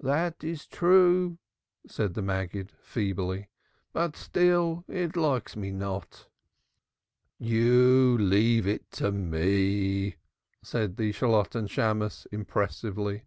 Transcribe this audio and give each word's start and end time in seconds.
"That 0.00 0.42
is 0.42 0.66
true," 0.66 1.36
said 1.86 2.14
the 2.14 2.22
Maggid 2.22 2.70
feebly. 2.80 3.50
"But 3.92 4.16
still 4.16 4.82
it 4.88 5.14
likes 5.14 5.56
me 5.56 5.72
not." 5.72 6.26
"You 7.38 8.16
leave 8.16 8.66
it 8.66 8.90
to 8.92 9.12
me," 9.12 10.16
said 10.62 10.96
the 10.96 11.12
Shalotten 11.12 11.66
Shammos 11.68 12.26
impressively. 12.32 13.24